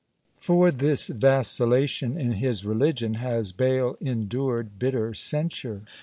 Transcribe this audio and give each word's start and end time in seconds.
For 0.37 0.71
this 0.71 1.09
vacillation 1.09 2.17
in 2.19 2.31
his 2.31 2.65
religion 2.65 3.13
has 3.21 3.51
Bayle 3.51 3.97
endured 4.01 4.79
bitter 4.79 5.13
censure. 5.13 5.83